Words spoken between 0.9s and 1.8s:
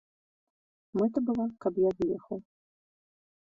Мэта была, каб